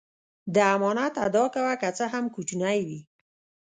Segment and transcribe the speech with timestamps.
[0.55, 2.99] د امانت ادا کوه که څه هم کوچنی وي.